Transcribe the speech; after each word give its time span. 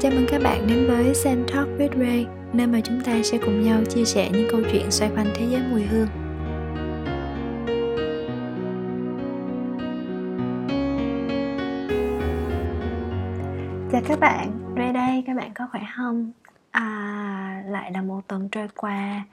Chào 0.00 0.12
mừng 0.12 0.26
các 0.28 0.42
bạn 0.44 0.66
đến 0.66 0.86
với 0.86 1.14
Sen 1.14 1.46
Talk 1.54 1.68
with 1.78 1.98
Ray, 2.00 2.26
nơi 2.52 2.66
mà 2.66 2.80
chúng 2.84 3.00
ta 3.04 3.22
sẽ 3.22 3.38
cùng 3.38 3.62
nhau 3.62 3.80
chia 3.88 4.04
sẻ 4.04 4.30
những 4.32 4.48
câu 4.50 4.60
chuyện 4.72 4.90
xoay 4.90 5.10
quanh 5.16 5.26
thế 5.34 5.46
giới 5.50 5.62
mùi 5.70 5.82
hương. 5.82 6.08
Chào 13.92 14.02
các 14.08 14.20
bạn, 14.20 14.74
Ray 14.76 14.92
đây, 14.92 15.24
các 15.26 15.34
bạn 15.36 15.50
có 15.54 15.68
khỏe 15.72 15.82
không? 15.96 16.32
À, 16.70 17.62
lại 17.66 17.92
là 17.92 18.02
một 18.02 18.20
tuần 18.26 18.48
trôi 18.48 18.68
qua 18.76 19.24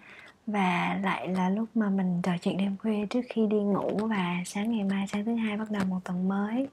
và 0.48 1.00
lại 1.04 1.28
là 1.28 1.50
lúc 1.50 1.70
mà 1.76 1.90
mình 1.90 2.22
trò 2.24 2.32
chuyện 2.42 2.58
đêm 2.58 2.76
khuya 2.82 3.06
trước 3.10 3.22
khi 3.30 3.48
đi 3.48 3.58
ngủ 3.58 3.98
và 3.98 4.36
sáng 4.46 4.72
ngày 4.72 4.84
mai 4.84 5.08
sáng 5.08 5.26
thứ 5.26 5.36
hai 5.36 5.58
bắt 5.58 5.72
đầu 5.72 5.84
một 5.86 6.00
tuần 6.04 6.28
mới 6.28 6.68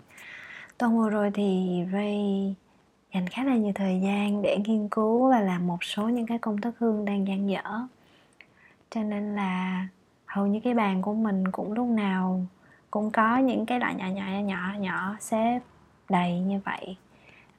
tuần 0.79 0.99
vừa 0.99 1.11
rồi 1.11 1.31
thì 1.35 1.81
Ray 1.93 2.55
dành 3.15 3.27
khá 3.27 3.45
là 3.45 3.57
nhiều 3.57 3.73
thời 3.75 4.01
gian 4.01 4.43
để 4.43 4.59
nghiên 4.65 4.89
cứu 4.89 5.31
và 5.31 5.41
làm 5.41 5.67
một 5.67 5.85
số 5.85 6.09
những 6.09 6.27
cái 6.27 6.39
công 6.39 6.61
thức 6.61 6.75
hương 6.79 7.05
đang 7.05 7.27
dang 7.27 7.49
dở. 7.51 7.63
Cho 8.91 9.03
nên 9.03 9.37
là 9.37 9.87
hầu 10.27 10.47
như 10.47 10.61
cái 10.61 10.75
bàn 10.75 11.03
của 11.03 11.15
mình 11.15 11.53
cũng 11.53 11.73
lúc 11.73 11.89
nào 11.89 12.47
cũng 12.91 13.11
có 13.11 13.39
những 13.39 13.67
cái 13.67 13.81
loại 13.81 13.95
nhỏ 13.95 14.07
nhỏ 14.07 14.25
nhỏ 14.33 14.41
nhỏ 14.41 14.79
nhỏ 14.79 15.17
xếp 15.21 15.61
đầy 16.09 16.41
như 16.41 16.61
vậy. 16.65 16.97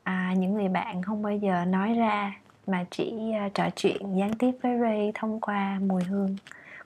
À, 0.04 0.34
những 0.38 0.54
người 0.54 0.70
bạn 0.70 1.02
không 1.02 1.22
bao 1.22 1.38
giờ 1.38 1.66
nói 1.66 1.94
ra 1.94 2.34
mà 2.68 2.86
chỉ 2.92 3.34
uh, 3.46 3.54
trò 3.54 3.70
chuyện 3.76 4.18
gián 4.18 4.34
tiếp 4.34 4.52
với 4.64 4.80
Ray 4.80 5.12
thông 5.16 5.42
qua 5.42 5.80
mùi 5.88 6.04
hương 6.04 6.36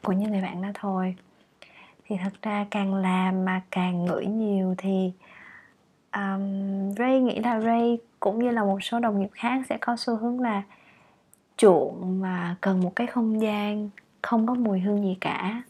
của 0.03 0.13
những 0.13 0.31
người 0.31 0.41
bạn 0.41 0.61
đó 0.61 0.69
thôi. 0.73 1.15
Thì 2.07 2.15
thật 2.23 2.33
ra 2.41 2.65
càng 2.71 2.93
làm 2.93 3.45
mà 3.45 3.61
càng 3.71 4.05
ngửi 4.05 4.25
nhiều 4.25 4.75
thì 4.77 5.11
um, 6.17 6.93
Ray 6.95 7.19
nghĩ 7.19 7.39
là 7.39 7.59
Ray 7.59 7.97
cũng 8.19 8.39
như 8.39 8.51
là 8.51 8.63
một 8.63 8.83
số 8.83 8.99
đồng 8.99 9.19
nghiệp 9.19 9.29
khác 9.33 9.61
sẽ 9.69 9.77
có 9.81 9.95
xu 9.97 10.15
hướng 10.15 10.39
là 10.39 10.63
chuộng 11.57 12.21
mà 12.21 12.55
cần 12.61 12.79
một 12.81 12.95
cái 12.95 13.07
không 13.07 13.41
gian 13.41 13.89
không 14.21 14.47
có 14.47 14.53
mùi 14.53 14.79
hương 14.79 15.03
gì 15.03 15.17
cả 15.21 15.61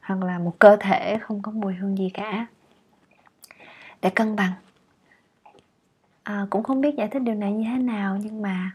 hoặc 0.00 0.22
là 0.22 0.38
một 0.38 0.58
cơ 0.58 0.76
thể 0.80 1.18
không 1.18 1.42
có 1.42 1.52
mùi 1.52 1.74
hương 1.74 1.98
gì 1.98 2.10
cả 2.14 2.46
để 4.02 4.10
cân 4.10 4.36
bằng. 4.36 4.52
À, 6.22 6.46
cũng 6.50 6.62
không 6.62 6.80
biết 6.80 6.94
giải 6.96 7.08
thích 7.08 7.22
điều 7.22 7.34
này 7.34 7.52
như 7.52 7.64
thế 7.70 7.78
nào 7.78 8.18
nhưng 8.22 8.42
mà 8.42 8.70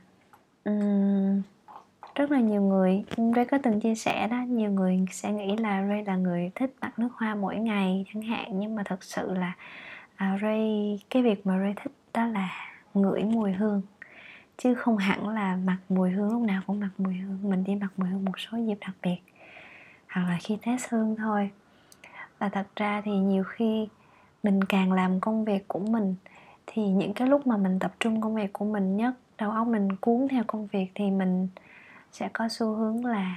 um, 0.65 1.41
rất 2.15 2.31
là 2.31 2.39
nhiều 2.39 2.61
người 2.61 3.03
Ray 3.35 3.45
có 3.45 3.57
từng 3.63 3.79
chia 3.79 3.95
sẻ 3.95 4.27
đó 4.27 4.37
nhiều 4.47 4.71
người 4.71 5.05
sẽ 5.11 5.31
nghĩ 5.31 5.57
là 5.57 5.87
Ray 5.89 6.03
là 6.05 6.15
người 6.15 6.51
thích 6.55 6.75
mặc 6.81 6.99
nước 6.99 7.09
hoa 7.13 7.35
mỗi 7.35 7.55
ngày 7.55 8.05
chẳng 8.13 8.23
hạn 8.23 8.59
nhưng 8.59 8.75
mà 8.75 8.83
thật 8.85 9.03
sự 9.03 9.33
là 9.33 9.53
à, 10.17 10.37
Ray 10.41 10.99
cái 11.09 11.23
việc 11.23 11.47
mà 11.47 11.59
Ray 11.59 11.73
thích 11.75 11.91
đó 12.13 12.25
là 12.25 12.49
ngửi 12.93 13.23
mùi 13.23 13.51
hương 13.51 13.81
chứ 14.57 14.75
không 14.75 14.97
hẳn 14.97 15.27
là 15.29 15.55
mặc 15.55 15.77
mùi 15.89 16.11
hương 16.11 16.31
lúc 16.31 16.41
nào 16.41 16.61
cũng 16.67 16.79
mặc 16.79 16.89
mùi 16.97 17.13
hương. 17.13 17.39
Mình 17.49 17.63
đi 17.63 17.75
mặc 17.75 17.91
mùi 17.97 18.09
hương 18.09 18.25
một 18.25 18.39
số 18.39 18.57
dịp 18.57 18.77
đặc 18.81 18.95
biệt 19.03 19.17
hoặc 20.09 20.21
là 20.29 20.37
khi 20.41 20.57
test 20.65 20.89
hương 20.89 21.15
thôi. 21.15 21.49
Và 22.39 22.49
thật 22.49 22.67
ra 22.75 23.01
thì 23.05 23.11
nhiều 23.11 23.43
khi 23.43 23.87
mình 24.43 24.63
càng 24.63 24.91
làm 24.91 25.19
công 25.19 25.45
việc 25.45 25.67
của 25.67 25.79
mình 25.79 26.15
thì 26.67 26.87
những 26.87 27.13
cái 27.13 27.27
lúc 27.27 27.47
mà 27.47 27.57
mình 27.57 27.79
tập 27.79 27.93
trung 27.99 28.21
công 28.21 28.35
việc 28.35 28.53
của 28.53 28.65
mình 28.65 28.97
nhất 28.97 29.13
đầu 29.37 29.51
óc 29.51 29.67
mình 29.67 29.95
cuốn 29.95 30.27
theo 30.31 30.43
công 30.47 30.67
việc 30.67 30.87
thì 30.95 31.11
mình 31.11 31.47
sẽ 32.11 32.29
có 32.33 32.47
xu 32.49 32.73
hướng 32.75 33.05
là 33.05 33.35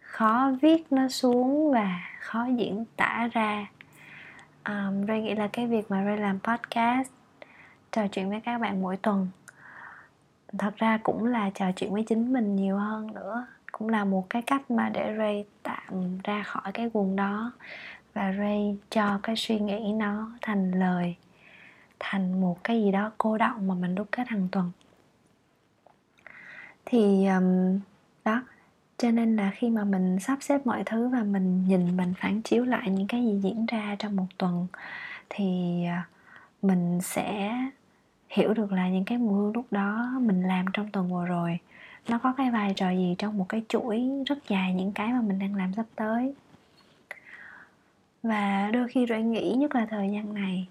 khó 0.00 0.52
viết 0.62 0.92
nó 0.92 1.08
xuống 1.08 1.72
và 1.72 2.00
khó 2.20 2.46
diễn 2.56 2.84
tả 2.96 3.28
ra 3.32 3.66
um, 4.68 5.06
Ray 5.06 5.22
nghĩ 5.22 5.34
là 5.34 5.48
cái 5.52 5.66
việc 5.66 5.90
mà 5.90 6.04
Ray 6.04 6.16
làm 6.16 6.38
podcast 6.40 7.10
trò 7.92 8.08
chuyện 8.08 8.30
với 8.30 8.40
các 8.40 8.58
bạn 8.58 8.82
mỗi 8.82 8.96
tuần 8.96 9.28
thật 10.58 10.76
ra 10.76 10.98
cũng 11.02 11.26
là 11.26 11.50
trò 11.54 11.72
chuyện 11.76 11.92
với 11.92 12.04
chính 12.08 12.32
mình 12.32 12.56
nhiều 12.56 12.76
hơn 12.76 13.14
nữa. 13.14 13.46
Cũng 13.72 13.88
là 13.88 14.04
một 14.04 14.30
cái 14.30 14.42
cách 14.42 14.70
mà 14.70 14.88
để 14.88 15.14
Ray 15.18 15.44
tạm 15.62 16.18
ra 16.24 16.42
khỏi 16.42 16.72
cái 16.74 16.90
guồng 16.94 17.16
đó 17.16 17.52
và 18.14 18.32
Ray 18.38 18.76
cho 18.90 19.20
cái 19.22 19.36
suy 19.36 19.58
nghĩ 19.58 19.92
nó 19.92 20.30
thành 20.42 20.70
lời 20.70 21.16
thành 21.98 22.40
một 22.40 22.64
cái 22.64 22.82
gì 22.82 22.92
đó 22.92 23.12
cô 23.18 23.38
động 23.38 23.68
mà 23.68 23.74
mình 23.74 23.94
đúc 23.94 24.08
kết 24.10 24.28
hàng 24.28 24.48
tuần. 24.52 24.70
Thì 26.84 27.26
um, 27.26 27.80
đó 28.24 28.42
cho 29.00 29.10
nên 29.10 29.36
là 29.36 29.50
khi 29.54 29.70
mà 29.70 29.84
mình 29.84 30.18
sắp 30.20 30.38
xếp 30.40 30.66
mọi 30.66 30.82
thứ 30.86 31.08
và 31.08 31.22
mình 31.22 31.64
nhìn 31.68 31.96
mình 31.96 32.14
phản 32.20 32.42
chiếu 32.42 32.64
lại 32.64 32.90
những 32.90 33.06
cái 33.06 33.24
gì 33.24 33.40
diễn 33.42 33.66
ra 33.66 33.96
trong 33.98 34.16
một 34.16 34.26
tuần 34.38 34.66
thì 35.30 35.44
à, 35.84 36.08
mình 36.62 37.00
sẽ 37.02 37.54
hiểu 38.28 38.54
được 38.54 38.72
là 38.72 38.88
những 38.88 39.04
cái 39.04 39.18
mùi 39.18 39.34
hương 39.34 39.52
lúc 39.52 39.66
đó 39.70 40.12
mình 40.20 40.42
làm 40.42 40.64
trong 40.72 40.90
tuần 40.90 41.12
vừa 41.12 41.26
rồi 41.26 41.58
nó 42.08 42.18
có 42.18 42.32
cái 42.36 42.50
vai 42.50 42.72
trò 42.76 42.90
gì 42.90 43.14
trong 43.18 43.38
một 43.38 43.48
cái 43.48 43.62
chuỗi 43.68 44.02
rất 44.26 44.38
dài 44.48 44.74
những 44.74 44.92
cái 44.92 45.12
mà 45.12 45.20
mình 45.20 45.38
đang 45.38 45.54
làm 45.54 45.74
sắp 45.74 45.86
tới. 45.96 46.34
Và 48.22 48.70
đôi 48.72 48.88
khi 48.88 49.06
Ray 49.08 49.22
nghĩ 49.22 49.54
nhất 49.54 49.74
là 49.74 49.86
thời 49.86 50.10
gian 50.10 50.34
này 50.34 50.68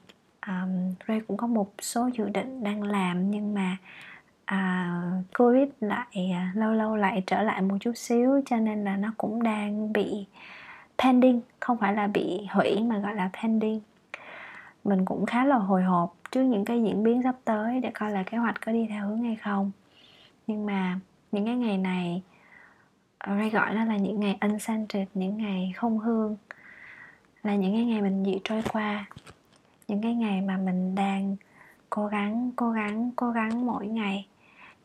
um, 0.48 0.94
Ray 1.08 1.22
cũng 1.28 1.38
có 1.38 1.48
một 1.48 1.74
số 1.82 2.10
dự 2.18 2.30
định 2.30 2.64
đang 2.64 2.84
làm 2.84 3.32
nhưng 3.32 3.54
mà 3.54 3.78
à, 4.50 4.92
covid 5.38 5.70
lại 5.80 6.32
à, 6.34 6.52
lâu 6.56 6.74
lâu 6.74 6.96
lại 6.96 7.24
trở 7.28 7.42
lại 7.42 7.62
một 7.62 7.78
chút 7.80 7.92
xíu 7.96 8.42
cho 8.46 8.58
nên 8.58 8.84
là 8.84 8.98
nó 8.98 9.14
cũng 9.18 9.44
đang 9.44 9.94
bị 9.94 10.26
pending 10.98 11.42
không 11.60 11.78
phải 11.78 11.94
là 11.94 12.08
bị 12.08 12.48
hủy 12.52 12.84
mà 12.84 13.00
gọi 13.00 13.16
là 13.16 13.30
pending. 13.42 13.82
Mình 14.84 15.06
cũng 15.06 15.26
khá 15.26 15.46
là 15.46 15.56
hồi 15.56 15.84
hộp 15.84 16.16
trước 16.32 16.42
những 16.44 16.66
cái 16.66 16.84
diễn 16.84 17.04
biến 17.04 17.24
sắp 17.24 17.36
tới 17.46 17.80
để 17.80 17.92
coi 17.94 18.12
là 18.12 18.24
kế 18.24 18.38
hoạch 18.38 18.62
có 18.66 18.72
đi 18.72 18.88
theo 18.90 19.08
hướng 19.08 19.24
hay 19.24 19.36
không. 19.36 19.72
Nhưng 20.48 20.66
mà 20.66 21.00
những 21.32 21.46
cái 21.46 21.56
ngày 21.56 21.78
này 21.78 22.22
ờ, 23.18 23.38
Ray 23.38 23.50
gọi 23.50 23.76
nó 23.76 23.86
là 23.86 23.98
những 23.98 24.20
ngày 24.20 24.38
unscented 24.42 25.08
những 25.14 25.38
ngày 25.38 25.74
không 25.76 26.00
hương 26.00 26.38
là 27.44 27.56
những 27.56 27.74
cái 27.74 27.86
ngày 27.86 28.02
mình 28.02 28.26
dị 28.26 28.40
trôi 28.44 28.64
qua. 28.74 29.06
Những 29.88 30.02
cái 30.02 30.16
ngày 30.16 30.42
mà 30.42 30.58
mình 30.58 30.96
đang 30.96 31.36
cố 31.90 32.08
gắng 32.08 32.52
cố 32.56 32.72
gắng 32.72 33.12
cố 33.16 33.32
gắng 33.32 33.66
mỗi 33.66 33.88
ngày 33.88 34.28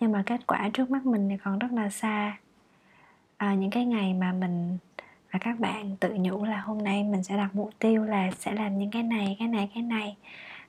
nhưng 0.01 0.13
mà 0.13 0.23
kết 0.27 0.47
quả 0.47 0.71
trước 0.73 0.91
mắt 0.91 1.07
mình 1.07 1.29
thì 1.29 1.37
còn 1.45 1.59
rất 1.59 1.73
là 1.73 1.91
xa. 1.91 2.37
À, 3.37 3.55
những 3.55 3.71
cái 3.71 3.85
ngày 3.85 4.15
mà 4.15 4.33
mình 4.33 4.79
và 5.31 5.39
các 5.39 5.61
bạn 5.61 5.97
tự 5.97 6.15
nhủ 6.19 6.45
là 6.45 6.61
hôm 6.61 6.79
nay 6.79 7.05
mình 7.05 7.23
sẽ 7.23 7.37
đặt 7.37 7.55
mục 7.55 7.71
tiêu 7.79 8.05
là 8.05 8.31
sẽ 8.39 8.53
làm 8.53 8.79
những 8.79 8.91
cái 8.91 9.03
này 9.03 9.37
cái 9.39 9.49
này 9.49 9.71
cái 9.75 9.83
này. 9.83 10.17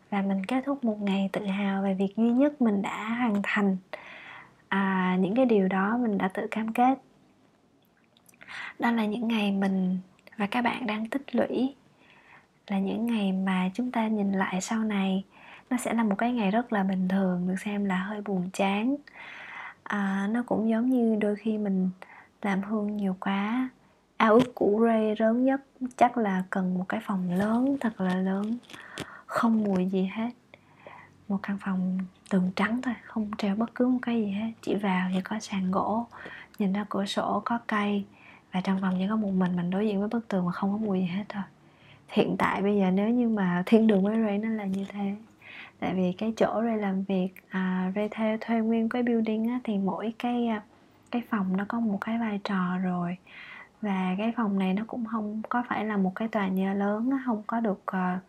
Và 0.10 0.22
mình 0.22 0.46
kết 0.46 0.64
thúc 0.66 0.84
một 0.84 1.02
ngày 1.02 1.30
tự 1.32 1.46
hào 1.46 1.84
về 1.84 1.94
việc 1.94 2.16
duy 2.18 2.30
nhất 2.30 2.62
mình 2.62 2.82
đã 2.82 3.10
hoàn 3.10 3.36
thành. 3.44 3.78
À, 4.68 5.18
những 5.20 5.36
cái 5.36 5.46
điều 5.46 5.68
đó 5.68 5.98
mình 5.98 6.18
đã 6.18 6.28
tự 6.28 6.48
cam 6.52 6.74
kết. 6.74 7.00
Đó 8.80 8.92
là 8.92 9.06
những 9.06 9.28
ngày 9.28 9.52
mình 9.52 9.98
và 10.38 10.48
các 10.48 10.62
bạn 10.62 10.86
đang 10.86 11.10
tích 11.10 11.36
lũy. 11.36 11.76
Là 12.68 12.80
những 12.80 13.06
ngày 13.06 13.32
mà 13.32 13.70
chúng 13.74 13.92
ta 13.92 14.08
nhìn 14.08 14.32
lại 14.32 14.62
sau 14.62 14.84
này 14.84 15.24
nó 15.70 15.78
sẽ 15.78 15.94
là 15.94 16.04
một 16.04 16.16
cái 16.18 16.34
ngày 16.34 16.52
rất 16.52 16.74
là 16.74 16.84
bình 16.84 17.08
thường 17.08 17.48
được 17.48 17.56
xem 17.66 17.86
là 17.86 17.98
hơi 17.98 18.22
buồn 18.22 18.50
chán. 18.54 18.96
À, 19.84 20.28
nó 20.32 20.44
cũng 20.46 20.70
giống 20.70 20.90
như 20.90 21.16
đôi 21.22 21.36
khi 21.36 21.58
mình 21.58 21.90
làm 22.42 22.62
hương 22.62 22.98
nhiều 22.98 23.16
quá 23.20 23.70
ao 24.18 24.34
ước 24.34 24.56
của 24.56 24.86
Ray 24.86 25.16
lớn 25.20 25.46
nhất 25.46 25.62
chắc 25.98 26.18
là 26.18 26.44
cần 26.50 26.78
một 26.78 26.86
cái 26.90 27.00
phòng 27.04 27.32
lớn 27.32 27.78
thật 27.80 28.02
là 28.02 28.16
lớn 28.16 28.58
không 29.26 29.64
mùi 29.64 29.86
gì 29.86 30.10
hết. 30.14 30.30
Một 31.28 31.40
căn 31.44 31.58
phòng 31.62 31.98
tường 32.30 32.52
trắng 32.56 32.82
thôi 32.82 32.94
không 33.04 33.32
treo 33.38 33.56
bất 33.56 33.76
cứ 33.76 33.88
một 33.88 34.00
cái 34.02 34.22
gì 34.22 34.32
hết. 34.32 34.52
Chỉ 34.62 34.76
vào 34.76 35.10
thì 35.14 35.22
có 35.22 35.40
sàn 35.40 35.72
gỗ 35.72 36.06
nhìn 36.60 36.74
ra 36.74 36.86
cửa 36.90 37.06
sổ 37.06 37.42
có 37.46 37.60
cây 37.68 38.06
và 38.52 38.62
trong 38.62 38.82
phòng 38.82 38.96
chỉ 39.00 39.08
có 39.10 39.16
một 39.16 39.32
mình 39.32 39.56
mình 39.56 39.70
đối 39.70 39.88
diện 39.88 40.00
với 40.00 40.10
bức 40.10 40.28
tường 40.28 40.46
mà 40.46 40.52
không 40.52 40.72
có 40.72 40.78
mùi 40.78 41.00
gì 41.00 41.06
hết 41.06 41.24
thôi. 41.30 41.44
Hiện 42.08 42.36
tại 42.40 42.62
bây 42.62 42.78
giờ 42.78 42.92
nếu 42.92 43.10
như 43.10 43.30
mà 43.30 43.64
thiên 43.66 43.88
đường 43.88 44.04
với 44.04 44.24
Ray 44.26 44.38
nó 44.38 44.50
là 44.50 44.66
như 44.66 44.86
thế 44.90 45.16
tại 45.80 45.94
vì 45.94 46.12
cái 46.18 46.34
chỗ 46.38 46.62
Ray 46.64 46.78
làm 46.78 47.04
việc 47.04 47.30
à, 47.50 47.92
Ray 47.96 48.10
thuê 48.10 48.38
thuê 48.42 48.60
nguyên 48.60 48.90
cái 48.90 49.04
building 49.04 49.48
á, 49.48 49.60
thì 49.64 49.78
mỗi 49.78 50.14
cái 50.20 50.48
à, 50.48 50.62
cái 51.12 51.22
phòng 51.30 51.58
nó 51.58 51.66
có 51.68 51.80
một 51.80 51.98
cái 52.02 52.18
vai 52.18 52.40
trò 52.44 52.78
rồi. 52.84 53.18
Và 53.82 54.16
cái 54.18 54.34
phòng 54.38 54.60
này 54.60 54.74
nó 54.74 54.84
cũng 54.88 55.06
không 55.06 55.42
có 55.50 55.64
phải 55.70 55.86
là 55.86 55.98
một 55.98 56.12
cái 56.16 56.28
tòa 56.28 56.48
nhà 56.48 56.74
lớn 56.74 57.10
nó 57.10 57.20
không 57.26 57.44
có 57.48 57.60
được 57.60 57.84
uh, 57.92 58.22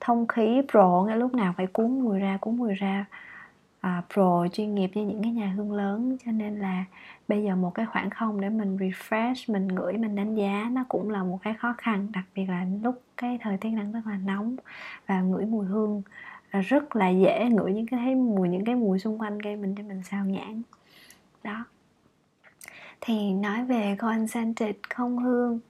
thông 0.00 0.26
khí 0.26 0.62
pro 0.70 1.02
ngay 1.06 1.16
lúc 1.16 1.34
nào 1.34 1.54
phải 1.56 1.66
cuốn 1.66 2.00
mùi 2.00 2.18
ra 2.18 2.38
cuốn 2.40 2.56
mùi 2.56 2.74
ra 2.74 3.04
uh, 3.86 4.04
pro 4.14 4.48
chuyên 4.52 4.74
nghiệp 4.74 4.90
như 4.94 5.06
những 5.06 5.22
cái 5.22 5.32
nhà 5.32 5.52
hương 5.56 5.72
lớn. 5.72 6.16
Cho 6.24 6.32
nên 6.32 6.58
là 6.58 6.84
bây 7.28 7.42
giờ 7.44 7.56
một 7.56 7.70
cái 7.74 7.86
khoảng 7.86 8.10
không 8.10 8.40
để 8.40 8.48
mình 8.48 8.76
refresh 8.76 9.52
mình 9.52 9.68
ngửi 9.68 9.92
mình 9.92 10.16
đánh 10.16 10.34
giá 10.34 10.68
nó 10.72 10.84
cũng 10.88 11.10
là 11.10 11.22
một 11.22 11.38
cái 11.42 11.54
khó 11.54 11.74
khăn. 11.78 12.06
Đặc 12.12 12.24
biệt 12.34 12.46
là 12.48 12.66
lúc 12.82 13.02
cái 13.16 13.38
thời 13.42 13.56
tiết 13.56 13.70
đang 13.70 13.92
rất 13.92 14.06
là 14.06 14.16
nóng 14.16 14.56
và 15.06 15.20
ngửi 15.20 15.46
mùi 15.46 15.66
hương 15.66 16.02
rất 16.50 16.96
là 16.96 17.08
dễ 17.08 17.48
ngửi 17.50 17.72
những 17.72 17.86
cái 17.86 18.14
mùi 18.14 18.48
những 18.48 18.64
cái 18.64 18.74
mùi 18.74 18.98
xung 18.98 19.20
quanh 19.20 19.38
gây 19.38 19.56
mình 19.56 19.74
cho 19.74 19.82
mình 19.82 20.02
sao 20.02 20.24
nhãn 20.24 20.62
đó. 21.44 21.64
Thì 23.00 23.32
nói 23.32 23.64
về 23.64 23.96
concentrated 23.98 24.76
không 24.94 25.18
hương 25.18 25.60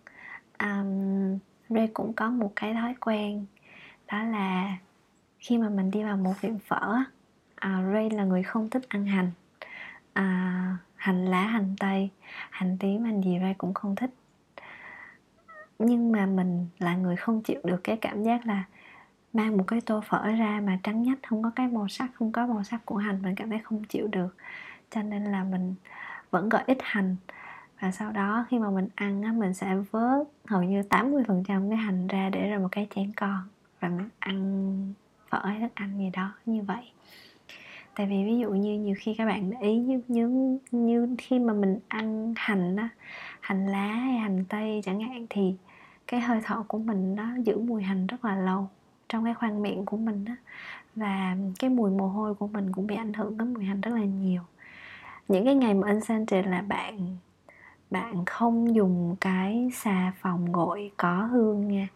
um, 0.59 1.39
Ray 1.69 1.89
cũng 1.95 2.13
có 2.13 2.31
một 2.31 2.53
cái 2.57 2.75
thói 2.75 2.95
quen 3.01 3.47
đó 4.13 4.23
là 4.23 4.77
khi 5.39 5.59
mà 5.59 5.69
mình 5.69 5.91
đi 5.91 6.03
vào 6.03 6.17
một 6.17 6.33
tiệm 6.41 6.59
phở 6.59 6.97
uh, 7.67 7.93
Ray 7.93 8.11
là 8.11 8.25
người 8.25 8.43
không 8.43 8.71
thích 8.71 8.83
ăn 8.89 9.07
hành. 9.07 9.31
Uh, 10.19 10.79
hành 10.97 11.27
lá 11.27 11.47
hành 11.47 11.75
tây 11.79 12.11
hành 12.51 12.77
tím 12.81 13.05
hành 13.05 13.21
gì 13.21 13.39
Ray 13.41 13.55
cũng 13.59 13.75
không 13.75 13.97
thích. 13.97 14.11
Nhưng 15.79 16.13
mà 16.13 16.27
mình 16.27 16.67
là 16.79 16.97
người 16.97 17.17
không 17.17 17.43
chịu 17.43 17.61
được 17.65 17.81
cái 17.85 17.97
cảm 17.97 18.23
giác 18.23 18.47
là 18.47 18.65
mang 19.33 19.57
một 19.57 19.65
cái 19.67 19.81
tô 19.81 20.01
phở 20.09 20.27
ra 20.27 20.61
mà 20.65 20.79
trắng 20.83 21.03
nhách 21.03 21.19
không 21.27 21.43
có 21.43 21.51
cái 21.57 21.69
màu 21.69 21.89
sắc 21.89 22.11
không 22.15 22.33
có 22.33 22.47
màu 22.47 22.65
sắc 22.65 22.87
của 22.87 22.97
hành 22.97 23.23
mình 23.23 23.35
cảm 23.35 23.51
thấy 23.51 23.59
không 23.59 23.85
chịu 23.85 24.07
được. 24.07 24.37
Cho 24.91 25.03
nên 25.03 25.25
là 25.25 25.45
mình 25.45 25.75
vẫn 26.31 26.49
gọi 26.49 26.63
ít 26.67 26.79
hành. 26.81 27.17
Và 27.81 27.91
sau 27.91 28.13
đó 28.13 28.47
khi 28.49 28.59
mà 28.59 28.71
mình 28.71 28.89
ăn 28.95 29.23
á, 29.23 29.33
mình 29.33 29.55
sẽ 29.55 29.77
vớt 29.91 30.29
hầu 30.47 30.63
như 30.63 30.83
80% 30.83 31.69
cái 31.69 31.79
hành 31.79 32.07
ra 32.07 32.31
để 32.31 32.51
ra 32.51 32.59
một 32.59 32.69
cái 32.73 32.87
chén 32.95 33.13
con 33.17 33.49
và 33.81 33.89
mình 33.89 34.09
ăn 34.19 34.95
phở 35.29 35.41
hay 35.45 35.61
thức 35.61 35.75
ăn 35.75 35.99
gì 35.99 36.11
đó 36.13 36.33
như 36.47 36.63
vậy. 36.63 36.93
Tại 37.95 38.07
vì 38.07 38.25
ví 38.25 38.39
dụ 38.39 38.51
như 38.51 38.79
nhiều 38.79 38.95
khi 38.99 39.15
các 39.15 39.27
bạn 39.27 39.51
để 39.51 39.57
ý 39.61 39.77
như 39.79 40.01
như, 40.09 40.59
như 40.71 41.17
khi 41.19 41.39
mà 41.39 41.53
mình 41.53 41.79
ăn 41.89 42.35
hành 42.37 42.77
á 42.77 42.89
hành 43.41 43.67
lá 43.67 43.87
hay 43.87 44.15
hành 44.15 44.45
tây 44.49 44.81
chẳng 44.85 45.01
hạn 45.01 45.27
thì 45.31 45.55
cái 46.07 46.21
hơi 46.21 46.41
thở 46.45 46.63
của 46.69 46.79
mình 46.79 47.15
nó 47.15 47.25
giữ 47.45 47.59
mùi 47.59 47.83
hành 47.83 48.07
rất 48.07 48.25
là 48.25 48.37
lâu 48.37 48.69
trong 49.11 49.25
cái 49.25 49.35
khoang 49.35 49.63
miệng 49.63 49.85
của 49.85 49.97
mình 49.97 50.25
đó 50.25 50.33
và 50.97 51.37
cái 51.59 51.71
mùi 51.71 51.91
mồ 51.91 52.09
hôi 52.09 52.35
của 52.35 52.47
mình 52.47 52.73
cũng 52.73 52.87
bị 52.87 52.97
ảnh 52.97 53.13
hưởng 53.13 53.39
tới 53.39 53.47
mùi 53.47 53.65
hành 53.65 53.81
rất 53.81 53.91
là 53.95 54.05
nhiều. 54.05 54.43
Những 55.29 55.45
cái 55.45 55.55
ngày 55.55 55.75
mà 55.75 55.89
unscented 55.89 56.47
là 56.47 56.63
bạn 56.63 57.17
bạn 57.91 58.25
không 58.25 58.75
dùng 58.75 59.17
cái 59.21 59.71
xà 59.75 60.13
phòng 60.21 60.53
gội 60.53 60.91
có 60.97 61.23
hương 61.23 61.69
nha. 61.69 61.89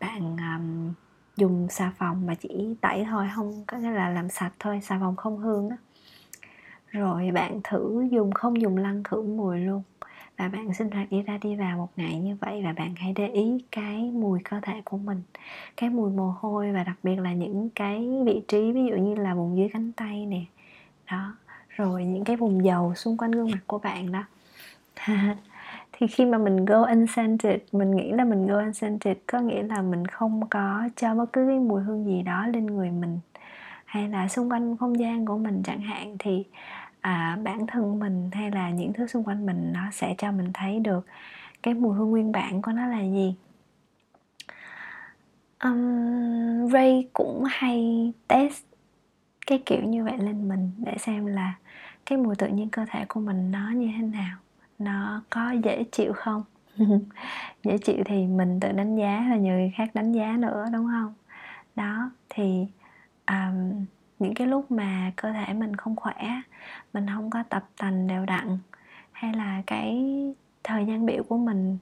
Bạn 0.00 0.36
um, 0.36 0.92
dùng 1.36 1.68
xà 1.70 1.92
phòng 1.98 2.26
mà 2.26 2.34
chỉ 2.34 2.74
tẩy 2.80 3.06
thôi 3.10 3.28
không 3.34 3.64
có 3.66 3.76
nghĩa 3.76 3.90
là 3.90 4.08
làm 4.08 4.28
sạch 4.28 4.52
thôi 4.58 4.80
xà 4.82 4.98
phòng 5.00 5.16
không 5.16 5.38
hương 5.38 5.70
á. 5.70 5.76
Rồi 6.90 7.30
bạn 7.30 7.60
thử 7.64 8.08
dùng 8.10 8.32
không 8.32 8.60
dùng 8.60 8.76
lăn 8.76 9.04
khử 9.04 9.22
mùi 9.22 9.60
luôn 9.60 9.82
và 10.36 10.48
bạn 10.48 10.74
sinh 10.74 10.90
hoạt 10.90 11.10
đi 11.10 11.22
ra 11.22 11.38
đi 11.42 11.56
vào 11.56 11.78
một 11.78 11.88
ngày 11.96 12.20
như 12.20 12.36
vậy 12.40 12.62
và 12.64 12.72
bạn 12.72 12.94
hãy 12.96 13.12
để 13.16 13.28
ý 13.28 13.64
cái 13.72 14.10
mùi 14.14 14.40
cơ 14.44 14.60
thể 14.62 14.82
của 14.84 14.96
mình, 14.96 15.22
cái 15.76 15.90
mùi 15.90 16.10
mồ 16.10 16.34
hôi 16.40 16.72
và 16.72 16.84
đặc 16.84 16.96
biệt 17.02 17.16
là 17.16 17.32
những 17.32 17.70
cái 17.74 18.08
vị 18.26 18.42
trí 18.48 18.72
ví 18.72 18.86
dụ 18.90 18.96
như 18.96 19.14
là 19.14 19.34
vùng 19.34 19.56
dưới 19.56 19.68
cánh 19.72 19.92
tay 19.92 20.26
nè. 20.26 20.40
Đó, 21.10 21.36
rồi 21.68 22.04
những 22.04 22.24
cái 22.24 22.36
vùng 22.36 22.64
dầu 22.64 22.94
xung 22.94 23.16
quanh 23.16 23.30
gương 23.30 23.50
mặt 23.50 23.60
của 23.66 23.78
bạn 23.78 24.12
đó. 24.12 24.24
Thì 25.92 26.06
khi 26.06 26.24
mà 26.24 26.38
mình 26.38 26.64
go 26.64 26.86
unscented, 26.86 27.60
mình 27.72 27.96
nghĩ 27.96 28.12
là 28.12 28.24
mình 28.24 28.46
go 28.46 28.58
unscented 28.58 29.16
có 29.26 29.40
nghĩa 29.40 29.62
là 29.62 29.82
mình 29.82 30.06
không 30.06 30.48
có 30.50 30.88
cho 30.96 31.14
bất 31.14 31.32
cứ 31.32 31.46
cái 31.48 31.58
mùi 31.58 31.82
hương 31.82 32.04
gì 32.04 32.22
đó 32.22 32.46
lên 32.46 32.66
người 32.66 32.90
mình, 32.90 33.18
hay 33.84 34.08
là 34.08 34.28
xung 34.28 34.50
quanh 34.50 34.76
không 34.76 34.98
gian 34.98 35.26
của 35.26 35.38
mình 35.38 35.62
chẳng 35.64 35.80
hạn, 35.80 36.16
thì 36.18 36.44
à, 37.06 37.38
bản 37.44 37.66
thân 37.66 37.98
mình 37.98 38.30
hay 38.32 38.50
là 38.50 38.70
những 38.70 38.92
thứ 38.92 39.06
xung 39.06 39.24
quanh 39.24 39.46
mình 39.46 39.72
nó 39.72 39.90
sẽ 39.92 40.14
cho 40.18 40.32
mình 40.32 40.50
thấy 40.54 40.80
được 40.80 41.06
cái 41.62 41.74
mùi 41.74 41.96
hương 41.96 42.10
nguyên 42.10 42.32
bản 42.32 42.62
của 42.62 42.72
nó 42.72 42.86
là 42.86 43.00
gì? 43.00 43.34
Um, 45.64 46.68
Ray 46.72 47.08
cũng 47.12 47.44
hay 47.48 48.12
test 48.28 48.64
cái 49.46 49.62
kiểu 49.66 49.82
như 49.82 50.04
vậy 50.04 50.18
lên 50.18 50.48
mình 50.48 50.70
để 50.78 50.94
xem 50.98 51.26
là 51.26 51.54
cái 52.06 52.18
mùi 52.18 52.34
tự 52.36 52.46
nhiên 52.46 52.68
cơ 52.68 52.84
thể 52.90 53.04
của 53.08 53.20
mình 53.20 53.50
nó 53.50 53.70
như 53.70 53.90
thế 53.96 54.02
nào 54.02 54.36
nó 54.78 55.22
có 55.30 55.50
dễ 55.50 55.84
chịu 55.92 56.12
không? 56.12 56.44
Dễ 57.64 57.78
chịu 57.78 58.02
thì 58.04 58.26
mình 58.26 58.60
tự 58.60 58.72
đánh 58.72 58.96
giá 58.96 59.26
và 59.30 59.36
nhiều 59.36 59.54
người 59.54 59.72
khác 59.76 59.90
đánh 59.94 60.12
giá 60.12 60.36
nữa 60.38 60.64
đúng 60.72 60.86
không? 60.86 61.14
Đó 61.76 62.10
thì 62.28 62.66
um, 63.26 63.84
những 64.18 64.34
cái 64.34 64.46
lúc 64.46 64.70
mà 64.70 65.12
cơ 65.16 65.32
thể 65.32 65.54
mình 65.54 65.76
không 65.76 65.96
khỏe, 65.96 66.40
mình 66.92 67.06
không 67.14 67.30
có 67.30 67.42
tập 67.42 67.64
tành 67.78 68.06
đều 68.06 68.26
đặn, 68.26 68.58
hay 69.12 69.32
là 69.34 69.62
cái 69.66 70.12
thời 70.64 70.86
gian 70.86 71.06
biểu 71.06 71.22
của 71.22 71.38
mình 71.38 71.78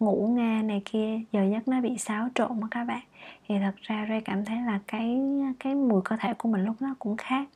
ngủ 0.00 0.34
nghe 0.36 0.62
này 0.62 0.82
kia, 0.84 1.20
giờ 1.32 1.44
giấc 1.52 1.68
nó 1.68 1.80
bị 1.80 1.98
xáo 1.98 2.28
trộn 2.34 2.60
á 2.60 2.68
các 2.70 2.84
bạn, 2.84 3.02
thì 3.48 3.54
thật 3.58 3.74
ra 3.82 4.06
Ray 4.08 4.20
cảm 4.20 4.44
thấy 4.44 4.56
là 4.66 4.80
cái 4.86 5.18
cái 5.60 5.74
mùi 5.74 6.02
cơ 6.04 6.16
thể 6.16 6.34
của 6.34 6.48
mình 6.48 6.64
lúc 6.64 6.76
đó 6.80 6.94
cũng 6.98 7.16
khác 7.16 7.48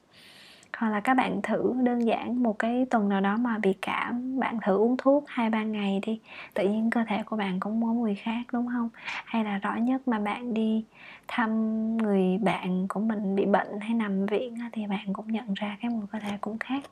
hoặc 0.81 0.91
là 0.91 1.01
các 1.01 1.15
bạn 1.15 1.43
thử 1.43 1.75
đơn 1.83 2.07
giản 2.07 2.43
một 2.43 2.59
cái 2.59 2.87
tuần 2.91 3.09
nào 3.09 3.21
đó 3.21 3.37
mà 3.37 3.59
bị 3.59 3.75
cảm 3.83 4.41
bạn 4.41 4.59
thử 4.63 4.77
uống 4.77 4.97
thuốc 4.97 5.25
hai 5.29 5.51
ba 5.51 5.63
ngày 5.63 6.01
đi. 6.07 6.21
Tự 6.55 6.69
nhiên 6.69 6.91
cơ 6.91 7.05
thể 7.09 7.23
của 7.23 7.37
bạn 7.37 7.61
cũng 7.61 7.83
có 7.83 7.93
mùi 7.93 8.15
khác 8.15 8.43
đúng 8.53 8.69
không? 8.73 8.89
Hay 9.25 9.45
là 9.45 9.59
rõ 9.59 9.75
nhất 9.75 10.09
mà 10.09 10.19
bạn 10.19 10.55
đi 10.55 10.85
thăm 11.29 11.97
người 11.97 12.39
bạn 12.39 12.89
của 12.89 13.01
mình 13.01 13.37
bị 13.37 13.47
bệnh 13.47 13.81
hay 13.81 13.95
nằm 13.95 14.27
viện 14.27 14.55
thì 14.73 14.87
bạn 14.87 15.13
cũng 15.13 15.33
nhận 15.33 15.55
ra 15.55 15.77
cái 15.81 15.91
mùi 15.91 16.07
cơ 16.13 16.19
thể 16.19 16.39
cũng 16.41 16.59
khác. 16.59 16.83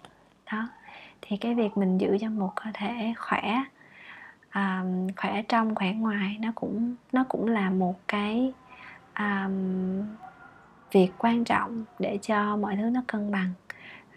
Đó. 0.53 0.69
Thì 1.23 1.37
cái 1.37 1.55
việc 1.55 1.77
mình 1.77 1.99
giữ 1.99 2.19
cho 2.21 2.31
một 2.31 2.53
cơ 2.57 2.71
thể 2.75 3.15
khỏe 3.19 3.63
um, 4.55 5.09
khỏe 5.17 5.43
trong 5.43 5.75
khỏe 5.75 5.93
ngoài 5.93 6.37
nó 6.41 6.53
cũng 6.55 6.95
nó 7.13 7.25
cũng 7.29 7.49
là 7.49 7.71
một 7.71 7.95
cái 8.09 8.53
um, 9.19 10.03
việc 10.93 11.11
quan 11.19 11.45
trọng 11.45 11.85
để 11.99 12.19
cho 12.23 12.57
mọi 12.57 12.77
thứ 12.77 12.91
nó 12.91 13.03
cân 13.07 13.33
bằng 13.33 13.51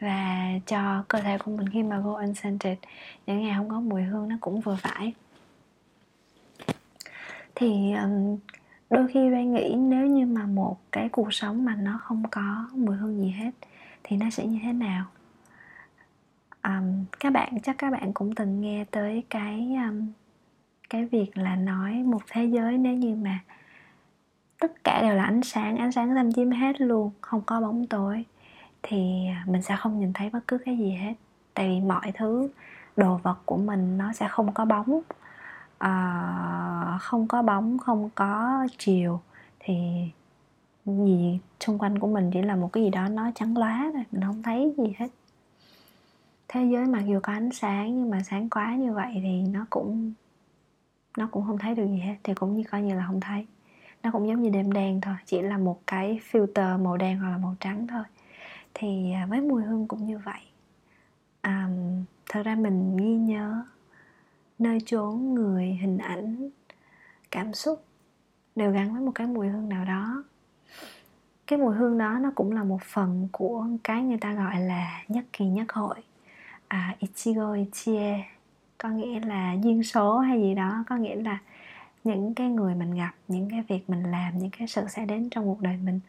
và 0.02 0.50
cho 0.66 1.04
cơ 1.08 1.20
thể 1.22 1.38
của 1.38 1.52
mình 1.52 1.70
khi 1.70 1.84
mà 1.84 2.00
go 2.00 2.14
unscented 2.20 2.78
những 3.26 3.42
ngày 3.42 3.54
không 3.58 3.70
có 3.70 3.80
mùi 3.80 4.04
hương 4.04 4.30
nó 4.30 4.36
cũng 4.42 4.62
vừa 4.62 4.76
phải. 4.76 5.14
Thì 7.56 7.94
um, 7.94 8.38
đôi 8.90 9.08
khi 9.08 9.30
Ray 9.32 9.46
nghĩ 9.46 9.76
nếu 9.76 10.06
như 10.06 10.26
mà 10.26 10.46
một 10.46 10.78
cái 10.92 11.10
cuộc 11.10 11.34
sống 11.34 11.66
mà 11.66 11.76
nó 11.76 12.00
không 12.04 12.24
có 12.32 12.70
mùi 12.74 12.96
hương 12.96 13.22
gì 13.22 13.30
hết 13.30 13.52
thì 14.04 14.18
nó 14.18 14.30
sẽ 14.30 14.46
như 14.46 14.60
thế 14.64 14.74
nào? 14.74 15.06
Um, 16.64 17.06
các 17.20 17.34
bạn 17.34 17.60
chắc 17.64 17.78
các 17.78 17.92
bạn 17.92 18.14
cũng 18.14 18.36
từng 18.36 18.62
nghe 18.62 18.86
tới 18.92 19.24
cái 19.30 19.76
um, 19.88 20.08
cái 20.90 21.06
việc 21.06 21.38
là 21.38 21.56
nói 21.56 21.94
một 21.94 22.22
thế 22.28 22.46
giới 22.46 22.78
nếu 22.78 22.94
như 22.94 23.16
mà 23.16 23.40
tất 24.60 24.84
cả 24.84 25.02
đều 25.02 25.16
là 25.16 25.24
ánh 25.24 25.44
sáng 25.44 25.78
ánh 25.78 25.92
sáng 25.92 26.16
xâm 26.16 26.34
chiếm 26.34 26.52
hết 26.52 26.82
luôn 26.82 27.12
không 27.22 27.42
có 27.46 27.62
bóng 27.62 27.88
tối 27.88 28.26
thì 28.84 29.28
à, 29.28 29.44
mình 29.48 29.62
sẽ 29.62 29.76
không 29.80 30.00
nhìn 30.00 30.14
thấy 30.14 30.30
bất 30.30 30.40
cứ 30.48 30.58
cái 30.66 30.78
gì 30.78 30.92
hết. 30.92 31.14
Tại 31.54 31.68
vì 31.68 31.80
mọi 31.80 32.12
thứ 32.14 32.50
đồ 32.96 33.20
vật 33.24 33.38
của 33.46 33.58
mình 33.58 33.98
nó 33.98 34.14
sẽ 34.14 34.28
không 34.28 34.54
có 34.54 34.66
bóng. 34.66 35.02
À, 35.78 36.98
không 37.02 37.28
có 37.28 37.42
bóng 37.42 37.78
không 37.78 38.10
có 38.16 38.68
chiều. 38.78 39.22
Thì 39.60 39.76
gì 40.86 41.40
xung 41.60 41.78
quanh 41.78 42.00
của 42.00 42.08
mình 42.08 42.32
chỉ 42.34 42.42
là 42.42 42.56
một 42.56 42.74
cái 42.74 42.84
gì 42.84 42.90
đó 42.90 43.08
nó 43.08 43.32
trắng 43.36 43.58
lóa 43.58 43.90
thôi 43.94 44.04
mình 44.12 44.22
không 44.22 44.44
thấy 44.44 44.74
gì 44.78 44.94
hết. 44.98 45.08
Thế 46.48 46.66
giới 46.72 46.86
mặc 46.86 47.02
dù 47.08 47.20
có 47.24 47.34
ánh 47.34 47.52
sáng 47.52 47.98
nhưng 47.98 48.10
mà 48.10 48.24
sáng 48.24 48.50
quá 48.50 48.76
như 48.76 48.94
vậy 48.94 49.12
thì 49.14 49.42
nó 49.42 49.66
cũng 49.70 50.14
nó 51.18 51.28
cũng 51.32 51.46
không 51.48 51.58
thấy 51.58 51.76
được 51.76 51.88
gì 51.88 52.00
hết 52.00 52.16
thì 52.24 52.34
cũng 52.34 52.58
như 52.58 52.64
coi 52.72 52.82
như 52.82 52.96
là 52.96 53.04
không 53.08 53.20
thấy. 53.20 53.46
Nó 54.04 54.12
cũng 54.12 54.28
giống 54.28 54.42
như 54.42 54.50
đêm 54.50 54.72
đen 54.72 55.02
thôi 55.02 55.16
chỉ 55.26 55.42
là 55.42 55.58
một 55.58 55.80
cái 55.88 56.20
filter 56.32 56.84
màu 56.84 56.98
đen 56.98 57.20
hoặc 57.20 57.30
là 57.30 57.38
màu 57.38 57.56
trắng 57.60 57.88
thôi 57.88 58.04
thì 58.74 59.12
à, 59.12 59.26
với 59.30 59.42
mùi 59.42 59.64
hương 59.64 59.88
cũng 59.88 60.06
như 60.06 60.18
vậy. 60.18 60.42
À, 61.42 61.70
thật 62.30 62.44
ra 62.44 62.56
mình 62.56 62.98
ghi 62.98 63.16
nhớ 63.16 63.64
nơi 64.60 64.78
chốn 64.86 65.34
người 65.34 65.66
hình 65.66 65.98
ảnh 65.98 66.50
cảm 67.32 67.54
xúc 67.54 67.84
đều 68.56 68.72
gắn 68.72 68.94
với 68.94 69.02
một 69.02 69.12
cái 69.16 69.28
mùi 69.28 69.48
hương 69.48 69.70
nào 69.70 69.86
đó. 69.86 70.24
Cái 71.48 71.60
mùi 71.60 71.76
hương 71.76 71.98
đó 71.98 72.20
nó 72.22 72.32
cũng 72.36 72.52
là 72.52 72.64
một 72.64 72.82
phần 72.84 73.28
của 73.32 73.68
cái 73.84 74.02
người 74.04 74.18
ta 74.18 74.34
gọi 74.34 74.60
là 74.60 75.04
nhất 75.08 75.26
kỳ 75.34 75.46
nhất 75.46 75.72
hội. 75.74 76.04
À, 76.68 76.96
ichigo 77.00 77.54
ichie 77.54 78.24
có 78.78 78.90
nghĩa 78.90 79.20
là 79.20 79.54
duyên 79.54 79.84
số 79.84 80.18
hay 80.18 80.42
gì 80.42 80.56
đó 80.56 80.84
có 80.88 80.96
nghĩa 80.96 81.16
là 81.16 81.38
những 82.04 82.34
cái 82.34 82.50
người 82.50 82.76
mình 82.76 82.96
gặp 82.96 83.12
những 83.28 83.50
cái 83.50 83.64
việc 83.68 83.90
mình 83.90 84.04
làm 84.04 84.38
những 84.38 84.50
cái 84.58 84.68
sự 84.68 84.82
sẽ 84.90 85.06
đến 85.06 85.30
trong 85.30 85.46
cuộc 85.46 85.62
đời 85.62 85.78
mình 85.78 86.00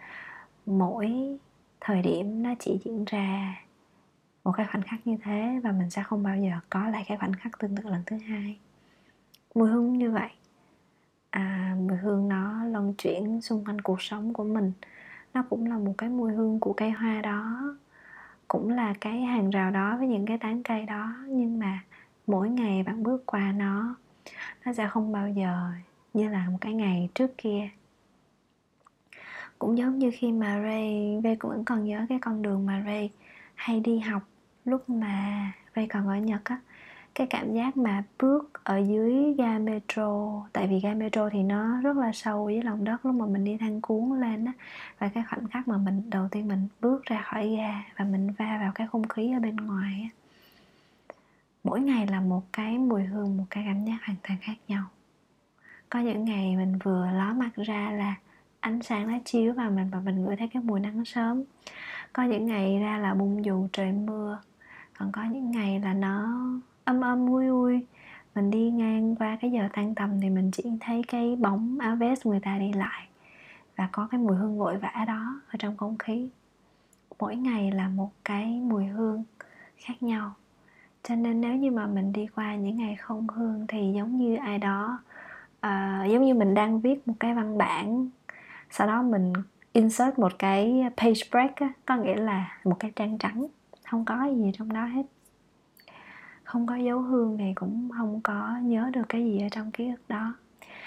mỗi 0.67 1.39
thời 1.85 2.03
điểm 2.03 2.43
nó 2.43 2.55
chỉ 2.59 2.81
diễn 2.85 3.05
ra 3.05 3.55
một 4.45 4.53
cái 4.57 4.67
khoảnh 4.67 4.83
khắc 4.83 5.07
như 5.07 5.17
thế 5.23 5.61
và 5.65 5.73
mình 5.73 5.91
sẽ 5.91 6.03
không 6.03 6.23
bao 6.23 6.37
giờ 6.37 6.51
có 6.71 6.89
lại 6.89 7.05
cái 7.09 7.19
khoảnh 7.19 7.35
khắc 7.35 7.59
tương 7.59 7.77
tự 7.77 7.83
lần 7.85 8.03
thứ 8.07 8.17
hai. 8.17 8.59
Mùi 9.55 9.69
hương 9.69 9.99
như 9.99 10.11
vậy. 10.11 10.31
À, 11.31 11.77
mùi 11.79 11.99
hương 11.99 12.29
nó 12.29 12.65
luân 12.65 12.95
chuyển 12.95 13.41
xung 13.41 13.65
quanh 13.65 13.81
cuộc 13.81 14.03
sống 14.03 14.33
của 14.33 14.45
mình. 14.45 14.73
Nó 15.35 15.45
cũng 15.51 15.67
là 15.67 15.79
một 15.79 15.95
cái 15.99 16.09
mùi 16.09 16.33
hương 16.33 16.61
của 16.61 16.73
cây 16.73 16.91
hoa 16.91 17.21
đó. 17.21 17.75
Cũng 18.49 18.71
là 18.71 18.95
cái 19.01 19.21
hàng 19.21 19.51
rào 19.51 19.71
đó 19.71 19.97
với 19.99 20.09
những 20.09 20.27
cái 20.27 20.39
tán 20.39 20.63
cây 20.63 20.87
đó. 20.87 21.15
Nhưng 21.29 21.59
mà 21.59 21.81
mỗi 22.27 22.51
ngày 22.51 22.83
bạn 22.83 23.03
bước 23.03 23.27
qua 23.27 23.53
nó 23.53 23.95
nó 24.65 24.73
sẽ 24.73 24.89
không 24.89 25.13
bao 25.13 25.29
giờ 25.29 25.71
như 26.15 26.29
là 26.29 26.49
một 26.51 26.59
cái 26.61 26.75
ngày 26.75 27.09
trước 27.15 27.39
kia 27.39 27.69
cũng 29.63 29.79
giống 29.79 29.99
như 29.99 30.11
khi 30.15 30.33
mà 30.33 30.61
Ray 30.63 31.21
Ray 31.25 31.37
cũng 31.37 31.51
vẫn 31.51 31.65
còn 31.65 31.85
nhớ 31.85 32.07
cái 32.09 32.19
con 32.19 32.43
đường 32.43 32.67
mà 32.67 32.83
Ray 32.87 33.11
hay 33.55 33.81
đi 33.81 33.99
học 33.99 34.23
lúc 34.65 34.91
mà 34.91 35.53
Ray 35.77 35.87
còn 35.87 36.09
ở 36.09 36.17
Nhật 36.17 36.45
á. 36.45 36.61
Cái 37.15 37.27
cảm 37.27 37.55
giác 37.55 37.77
mà 37.77 38.05
bước 38.19 38.65
ở 38.65 38.79
dưới 38.79 39.35
ga 39.39 39.59
metro, 39.59 40.43
tại 40.53 40.67
vì 40.67 40.81
ga 40.81 40.95
metro 40.95 41.29
thì 41.33 41.43
nó 41.43 41.81
rất 41.81 41.97
là 41.97 42.13
sâu 42.13 42.51
dưới 42.51 42.63
lòng 42.63 42.85
đất 42.85 43.07
lúc 43.07 43.15
mà 43.15 43.27
mình 43.27 43.45
đi 43.45 43.57
thang 43.57 43.81
cuốn 43.81 44.21
lên 44.21 44.45
á. 44.45 44.53
Và 44.99 45.09
cái 45.09 45.25
khoảnh 45.31 45.49
khắc 45.49 45.69
mà 45.69 45.77
mình, 45.77 46.11
đầu 46.11 46.29
tiên 46.31 46.49
mình 46.49 46.69
bước 46.81 47.03
ra 47.05 47.23
khỏi 47.23 47.57
ga 47.57 47.83
và 47.97 48.05
mình 48.05 48.31
va 48.39 48.59
vào 48.61 48.73
cái 48.75 48.87
không 48.87 49.09
khí 49.09 49.33
ở 49.33 49.41
bên 49.41 49.57
ngoài 49.57 50.01
á. 50.03 50.09
Mỗi 51.65 51.81
ngày 51.81 52.07
là 52.07 52.21
một 52.21 52.43
cái 52.53 52.79
mùi 52.79 53.03
hương, 53.03 53.37
một 53.37 53.45
cái 53.51 53.65
cảm 53.67 53.85
giác 53.85 53.97
hoàn 54.05 54.17
toàn 54.29 54.39
khác 54.43 54.57
nhau. 54.69 54.85
Có 55.91 55.99
những 55.99 56.25
ngày 56.25 56.57
mình 56.57 56.79
vừa 56.85 57.07
ló 57.13 57.33
mặt 57.33 57.51
ra 57.57 57.91
là 57.91 58.15
ánh 58.63 58.83
sáng 58.83 59.09
nó 59.09 59.19
chiếu 59.25 59.53
vào 59.53 59.71
mình 59.71 59.91
và 59.93 60.01
mình 60.01 60.25
ngửi 60.25 60.37
thấy 60.37 60.49
cái 60.49 60.63
mùi 60.63 60.81
nắng 60.81 61.05
sớm. 61.05 61.43
Có 62.13 62.23
những 62.23 62.47
ngày 62.47 62.79
ra 62.79 62.99
là 62.99 63.15
bung 63.15 63.45
dù 63.45 63.69
trời 63.73 63.93
mưa 63.93 64.39
còn 64.99 65.13
có 65.13 65.25
những 65.25 65.51
ngày 65.51 65.81
là 65.81 65.95
nó 65.95 66.29
âm 66.85 67.01
âm 67.01 67.27
ui 67.27 67.47
ui 67.47 67.87
mình 68.35 68.51
đi 68.51 68.71
ngang 68.71 69.17
qua 69.17 69.39
cái 69.41 69.51
giờ 69.51 69.69
tan 69.73 69.95
tầm 69.95 70.21
thì 70.21 70.31
mình 70.31 70.51
chỉ 70.51 70.65
thấy 70.81 71.03
cái 71.09 71.37
bóng 71.37 71.79
áo 71.81 71.97
vest 71.97 72.27
người 72.27 72.41
ta 72.41 72.59
đi 72.59 72.73
lại 72.73 73.07
và 73.77 73.89
có 73.93 74.09
cái 74.11 74.21
mùi 74.21 74.37
hương 74.37 74.59
vội 74.59 74.77
vã 74.77 75.05
đó 75.07 75.41
ở 75.49 75.57
trong 75.59 75.77
không 75.77 75.99
khí. 75.99 76.29
Mỗi 77.19 77.37
ngày 77.37 77.73
là 77.73 77.89
một 77.89 78.11
cái 78.25 78.61
mùi 78.61 78.85
hương 78.85 79.25
khác 79.77 80.03
nhau. 80.03 80.33
Cho 81.03 81.15
nên 81.15 81.41
nếu 81.41 81.57
như 81.57 81.71
mà 81.71 81.87
mình 81.87 82.13
đi 82.13 82.27
qua 82.27 82.57
những 82.57 82.77
ngày 82.77 82.97
không 82.97 83.29
hương 83.29 83.67
thì 83.69 83.93
giống 83.97 84.19
như 84.19 84.37
ai 84.37 84.59
đó 84.59 84.99
uh, 85.67 86.11
giống 86.11 86.25
như 86.25 86.35
mình 86.35 86.55
đang 86.55 86.81
viết 86.81 87.09
một 87.09 87.15
cái 87.21 87.35
văn 87.35 87.59
bản 87.59 88.09
sau 88.75 88.87
đó 88.87 89.03
mình 89.03 89.33
insert 89.73 90.19
một 90.19 90.33
cái 90.39 90.85
page 90.97 91.21
break 91.31 91.57
á, 91.57 91.73
có 91.87 91.97
nghĩa 91.97 92.17
là 92.17 92.59
một 92.65 92.77
cái 92.79 92.93
trang 92.97 93.19
trắng. 93.19 93.47
Không 93.91 94.05
có 94.05 94.25
gì 94.37 94.51
trong 94.59 94.73
đó 94.73 94.85
hết. 94.85 95.03
Không 96.45 96.67
có 96.67 96.77
dấu 96.77 97.01
hương 97.01 97.39
thì 97.39 97.53
cũng 97.55 97.89
không 97.97 98.21
có 98.25 98.57
nhớ 98.63 98.91
được 98.93 99.03
cái 99.09 99.25
gì 99.25 99.41
ở 99.41 99.49
trong 99.51 99.71
ký 99.71 99.89
ức 99.89 100.09
đó. 100.09 100.35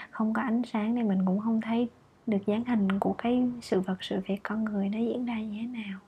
Không 0.10 0.34
có 0.34 0.42
ánh 0.42 0.62
sáng 0.63 0.96
thì 0.96 1.04
mình 1.04 1.25
cũng 1.25 1.39
không 1.39 1.62
thấy 1.62 1.89
được 2.27 2.46
dáng 2.46 2.65
hình 2.65 3.00
của 3.00 3.13
cái 3.13 3.50
sự 3.62 3.80
vật 3.80 3.98
sự 4.04 4.20
việc 4.27 4.39
con 4.44 4.63
người 4.63 4.89
nó 4.89 4.98
diễn 4.98 5.25
ra 5.25 5.39
như 5.39 5.62
thế 5.62 5.68
nào. 5.68 6.00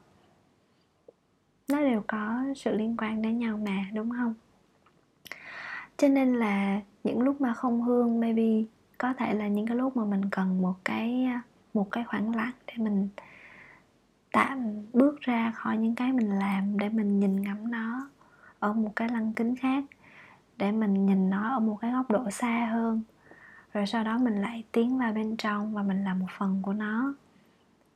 Nó 1.69 1.81
đều 1.81 2.03
có 2.07 2.43
sự 2.55 2.75
liên 2.75 2.95
quan 2.97 3.21
đến 3.21 3.39
nhau 3.39 3.57
mà 3.57 3.85
đúng 3.93 4.09
không? 4.09 4.33
Cho 5.97 6.07
nên 6.07 6.35
là 6.35 6.81
những 7.03 7.21
lúc 7.21 7.41
mà 7.41 7.53
không 7.53 7.81
hương 7.81 8.19
maybe 8.19 8.63
có 8.97 9.13
thể 9.13 9.33
là 9.33 9.47
những 9.47 9.67
cái 9.67 9.77
lúc 9.77 9.97
mà 9.97 10.05
mình 10.05 10.29
cần 10.29 10.61
một 10.61 10.75
cái 10.85 11.27
một 11.77 11.91
cái 11.91 12.03
khoảng 12.03 12.35
lặng 12.35 12.51
để 12.67 12.73
mình 12.77 13.09
tạm 14.31 14.85
bước 14.93 15.21
ra 15.21 15.51
khỏi 15.55 15.77
những 15.77 15.95
cái 15.95 16.13
mình 16.13 16.29
làm 16.29 16.79
để 16.79 16.89
mình 16.89 17.19
nhìn 17.19 17.41
ngắm 17.41 17.71
nó 17.71 18.09
ở 18.59 18.73
một 18.73 18.91
cái 18.95 19.09
lăng 19.09 19.33
kính 19.33 19.55
khác 19.55 19.83
để 20.57 20.71
mình 20.71 21.05
nhìn 21.05 21.29
nó 21.29 21.53
ở 21.53 21.59
một 21.59 21.77
cái 21.81 21.91
góc 21.91 22.11
độ 22.11 22.31
xa 22.31 22.69
hơn. 22.71 23.01
Rồi 23.73 23.85
sau 23.87 24.03
đó 24.03 24.17
mình 24.17 24.41
lại 24.41 24.63
tiến 24.71 24.97
vào 24.97 25.13
bên 25.13 25.37
trong 25.37 25.73
và 25.73 25.83
mình 25.83 26.03
làm 26.03 26.19
một 26.19 26.27
phần 26.37 26.61
của 26.61 26.73
nó. 26.73 27.13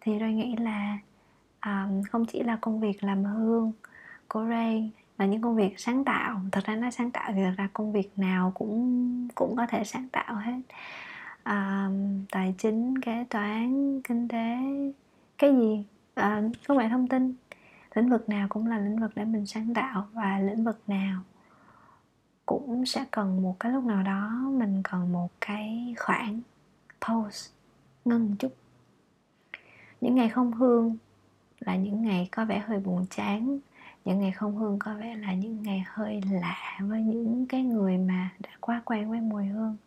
Thì 0.01 0.19
tôi 0.19 0.31
nghĩ 0.31 0.55
là 0.55 0.97
um, 1.65 2.03
không 2.03 2.25
chỉ 2.25 2.43
là 2.43 2.57
công 2.61 2.79
việc 2.79 3.03
làm 3.03 3.23
hương 3.23 3.71
của 4.27 4.45
Ray 4.49 4.91
là 5.17 5.25
những 5.25 5.41
công 5.41 5.55
việc 5.55 5.79
sáng 5.79 6.03
tạo. 6.03 6.41
Thật 6.51 6.65
ra 6.65 6.75
nó 6.75 6.91
sáng 6.91 7.11
tạo 7.11 7.31
thì 7.35 7.41
thật 7.43 7.53
ra 7.57 7.69
công 7.73 7.91
việc 7.91 8.11
nào 8.15 8.51
cũng 8.55 9.27
cũng 9.35 9.55
có 9.55 9.65
thể 9.65 9.83
sáng 9.83 10.09
tạo 10.09 10.35
hết 10.35 10.61
à, 11.43 11.89
tài 12.31 12.55
chính 12.57 13.01
kế 13.01 13.25
toán 13.29 14.01
kinh 14.01 14.27
tế 14.27 14.57
cái 15.37 15.55
gì? 15.55 15.85
À, 16.13 16.41
công 16.67 16.77
nghệ 16.77 16.89
thông 16.89 17.07
tin. 17.07 17.33
Lĩnh 17.95 18.09
vực 18.09 18.29
nào 18.29 18.47
cũng 18.49 18.67
là 18.67 18.79
lĩnh 18.79 18.99
vực 18.99 19.11
để 19.15 19.25
mình 19.25 19.45
sáng 19.45 19.73
tạo 19.73 20.07
và 20.13 20.39
lĩnh 20.39 20.63
vực 20.63 20.81
nào 20.87 21.21
cũng 22.45 22.85
sẽ 22.85 23.05
cần 23.11 23.43
một 23.43 23.59
cái 23.59 23.71
lúc 23.71 23.83
nào 23.83 24.03
đó 24.03 24.29
mình 24.51 24.81
cần 24.83 25.11
một 25.11 25.29
cái 25.41 25.95
khoảng 25.99 26.41
pause 27.01 27.51
ngưng 28.05 28.29
một 28.29 28.35
chút. 28.39 28.55
Những 30.01 30.15
ngày 30.15 30.29
không 30.29 30.53
hương 30.53 30.97
là 31.59 31.75
những 31.75 32.01
ngày 32.01 32.29
có 32.31 32.45
vẻ 32.45 32.59
hơi 32.59 32.79
buồn 32.79 33.05
chán 33.09 33.59
những 34.05 34.19
ngày 34.19 34.31
không 34.31 34.55
hương 34.55 34.79
có 34.79 34.95
vẻ 34.95 35.15
là 35.15 35.33
những 35.33 35.63
ngày 35.63 35.83
hơi 35.87 36.21
lạ 36.31 36.79
với 36.79 37.01
những 37.01 37.45
cái 37.49 37.63
người 37.63 37.97
mà 37.97 38.29
đã 38.39 38.49
quá 38.59 38.81
quen 38.85 39.09
với 39.09 39.19
mùi 39.21 39.45
hương 39.45 39.77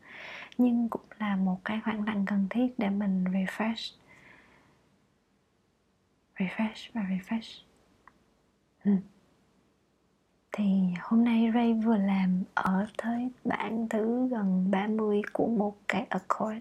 nhưng 0.58 0.88
cũng 0.88 1.02
là 1.18 1.36
một 1.36 1.60
cái 1.64 1.80
khoảng 1.84 2.04
lặng 2.04 2.24
cần 2.26 2.46
thiết 2.50 2.78
để 2.78 2.90
mình 2.90 3.24
refresh. 3.24 3.94
Refresh 6.36 6.90
và 6.94 7.02
refresh. 7.02 7.62
Ừ. 8.84 8.90
thì 10.52 10.64
hôm 11.00 11.24
nay 11.24 11.50
Ray 11.54 11.72
vừa 11.74 11.96
làm 11.96 12.42
ở 12.54 12.86
tới 12.96 13.30
bản 13.44 13.88
thứ 13.88 14.28
gần 14.28 14.70
30 14.70 15.22
của 15.32 15.46
một 15.46 15.76
cái 15.88 16.06
accord. 16.08 16.56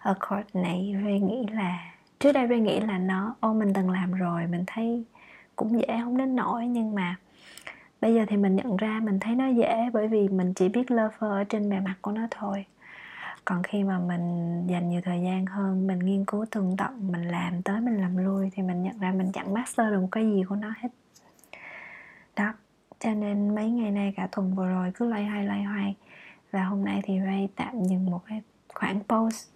Accord 0.00 0.46
này 0.54 0.94
Ray 1.04 1.20
nghĩ 1.20 1.46
là, 1.52 1.94
trước 2.18 2.32
đây 2.32 2.46
Ray 2.48 2.60
nghĩ 2.60 2.80
là 2.80 2.98
nó, 2.98 3.36
ô, 3.40 3.54
mình 3.54 3.72
từng 3.74 3.90
làm 3.90 4.12
rồi, 4.12 4.46
mình 4.46 4.64
thấy 4.66 5.04
cũng 5.56 5.80
dễ, 5.80 6.00
không 6.04 6.16
đến 6.16 6.36
nổi 6.36 6.66
nhưng 6.66 6.94
mà 6.94 7.16
bây 8.00 8.14
giờ 8.14 8.24
thì 8.28 8.36
mình 8.36 8.56
nhận 8.56 8.76
ra 8.76 9.00
mình 9.04 9.20
thấy 9.20 9.34
nó 9.34 9.46
dễ 9.48 9.90
bởi 9.92 10.08
vì 10.08 10.28
mình 10.28 10.54
chỉ 10.54 10.68
biết 10.68 10.90
lover 10.90 11.20
ở 11.20 11.44
trên 11.44 11.70
bề 11.70 11.80
mặt 11.80 11.94
của 12.00 12.12
nó 12.12 12.26
thôi 12.30 12.64
còn 13.46 13.62
khi 13.62 13.84
mà 13.84 13.98
mình 13.98 14.66
dành 14.66 14.88
nhiều 14.88 15.00
thời 15.04 15.22
gian 15.22 15.46
hơn 15.46 15.86
mình 15.86 15.98
nghiên 15.98 16.24
cứu 16.24 16.44
tường 16.50 16.74
tận 16.78 17.12
mình 17.12 17.28
làm 17.28 17.62
tới 17.62 17.80
mình 17.80 18.00
làm 18.00 18.16
lui 18.16 18.50
thì 18.54 18.62
mình 18.62 18.82
nhận 18.82 18.98
ra 18.98 19.12
mình 19.12 19.32
chẳng 19.32 19.54
master 19.54 19.90
được 19.90 20.00
một 20.00 20.08
cái 20.12 20.24
gì 20.24 20.42
của 20.48 20.56
nó 20.56 20.72
hết. 20.78 20.88
Đó 22.36 22.52
cho 22.98 23.14
nên 23.14 23.54
mấy 23.54 23.70
ngày 23.70 23.90
nay 23.90 24.12
cả 24.16 24.28
tuần 24.32 24.54
vừa 24.54 24.66
rồi 24.66 24.92
cứ 24.94 25.08
loay 25.08 25.24
hoay 25.24 25.44
loay 25.44 25.62
hoay. 25.62 25.96
Và 26.50 26.64
hôm 26.64 26.84
nay 26.84 27.00
thì 27.04 27.20
Ray 27.24 27.48
tạm 27.56 27.84
dừng 27.84 28.10
một 28.10 28.20
cái 28.26 28.42
khoảng 28.74 29.00
post 29.08 29.48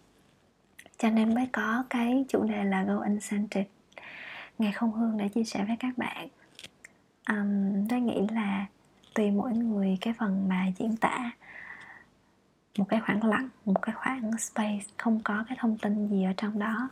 cho 0.98 1.10
nên 1.10 1.34
mới 1.34 1.48
có 1.52 1.84
cái 1.90 2.24
chủ 2.28 2.44
đề 2.44 2.64
là 2.64 2.82
go 2.82 2.96
uncentered. 2.96 3.66
Ngày 4.58 4.72
không 4.72 4.92
hương 4.92 5.16
để 5.16 5.28
chia 5.28 5.44
sẻ 5.44 5.64
với 5.64 5.76
các 5.78 5.98
bạn. 5.98 6.28
Um, 7.28 7.88
tôi 7.88 8.00
nghĩ 8.00 8.26
là 8.32 8.66
tùy 9.14 9.30
mỗi 9.30 9.52
người 9.52 9.98
cái 10.00 10.14
phần 10.18 10.48
mà 10.48 10.66
diễn 10.76 10.96
tả 10.96 11.30
một 12.80 12.86
cái 12.88 13.00
khoảng 13.00 13.24
lặng, 13.24 13.48
một 13.64 13.82
cái 13.82 13.94
khoảng 13.94 14.38
space, 14.38 14.84
không 14.98 15.20
có 15.24 15.44
cái 15.48 15.56
thông 15.60 15.78
tin 15.78 16.08
gì 16.08 16.24
ở 16.24 16.32
trong 16.36 16.58
đó. 16.58 16.88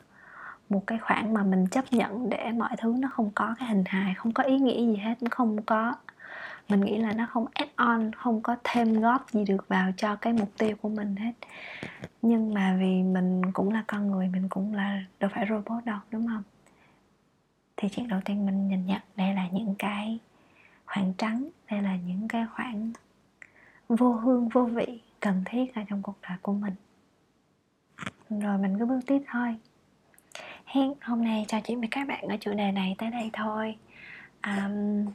Một 0.69 0.87
cái 0.87 0.99
khoảng 0.99 1.35
mà 1.35 1.43
mình 1.43 1.67
chấp 1.67 1.85
nhận 1.91 2.31
để 2.31 2.53
mọi 2.53 2.77
thứ 2.79 2.95
nó 2.99 3.09
không 3.13 3.31
có 3.35 3.55
cái 3.59 3.69
hình 3.69 3.85
hài, 3.87 4.15
không 4.15 4.33
có 4.33 4.43
ý 4.43 4.59
nghĩa 4.59 4.87
gì 4.87 4.97
hết, 4.97 5.23
nó 5.23 5.29
không 5.31 5.63
có, 5.63 5.95
mình 6.69 6.81
nghĩ 6.81 6.99
là 6.99 7.13
nó 7.13 7.27
không 7.31 7.47
add 7.55 7.71
on, 7.77 8.13
không 8.13 8.43
có 8.43 8.57
thêm 8.65 9.01
góp 9.01 9.31
gì 9.31 9.45
được 9.45 9.69
vào 9.69 9.91
cho 9.97 10.17
cái 10.17 10.33
mục 10.33 10.51
tiêu 10.59 10.77
của 10.83 10.89
mình 10.89 11.17
hết. 11.17 11.33
Nhưng 12.23 12.55
mà 12.55 12.77
vì 12.81 13.03
mình 13.03 13.53
cũng 13.53 13.73
là 13.73 13.85
con 13.87 14.11
người, 14.11 14.29
mình 14.29 14.49
cũng 14.49 14.75
là, 14.75 15.01
đâu 15.21 15.31
phải 15.35 15.47
robot 15.51 15.85
đâu, 15.85 15.99
đúng 16.11 16.27
không? 16.27 16.43
Thì 17.77 17.89
chuyện 17.89 18.09
đầu 18.09 18.21
tiên 18.25 18.47
mình 18.47 18.69
nhìn 18.69 18.87
nhận 18.87 19.01
đây 19.17 19.35
là 19.35 19.49
những 19.53 19.75
cái 19.79 20.19
khoảng 20.87 21.13
trắng, 21.19 21.49
đây 21.71 21.83
là 21.83 21.97
những 21.97 22.29
cái 22.29 22.47
khoảng 22.55 22.93
vô 23.89 24.13
hương, 24.13 24.49
vô 24.49 24.65
vị 24.65 25.01
cần 25.21 25.43
thiết 25.47 25.75
ở 25.75 25.83
trong 25.89 26.03
cuộc 26.03 26.17
đời 26.23 26.39
của 26.43 26.53
mình. 26.53 26.75
Rồi 28.31 28.59
mình 28.59 28.79
cứ 28.79 28.87
bước 28.87 29.01
tiếp 29.07 29.23
thôi. 29.33 29.57
Hẹn 30.65 30.93
hôm 31.01 31.25
nay 31.25 31.45
trò 31.49 31.61
chuyện 31.65 31.81
với 31.81 31.89
các 31.91 32.09
bạn 32.09 32.25
ở 32.29 32.37
chủ 32.41 32.55
đề 32.55 32.73
này 32.73 32.95
tới 32.99 33.11
đây 33.11 33.31
thôi. 33.33 33.77
Um, 34.47 35.07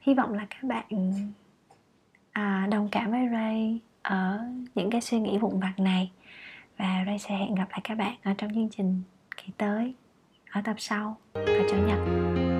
hy 0.00 0.14
vọng 0.14 0.32
là 0.32 0.46
các 0.50 0.64
bạn 0.64 0.84
à, 2.32 2.68
đồng 2.70 2.88
cảm 2.92 3.10
với 3.10 3.28
Ray 3.32 3.80
ở 4.02 4.40
những 4.74 4.90
cái 4.90 5.00
suy 5.00 5.20
nghĩ 5.20 5.38
vụn 5.38 5.60
vặt 5.60 5.74
này. 5.78 6.10
Và 6.76 7.02
Ray 7.06 7.18
sẽ 7.18 7.36
hẹn 7.36 7.54
gặp 7.54 7.66
lại 7.70 7.80
các 7.84 7.94
bạn 7.94 8.16
ở 8.22 8.34
trong 8.38 8.54
chương 8.54 8.68
trình 8.76 9.02
kỳ 9.36 9.52
tới 9.56 9.94
ở 10.50 10.60
tập 10.64 10.76
sau 10.78 11.16
vào 11.34 11.68
chủ 11.70 11.76
nhật. 11.76 12.53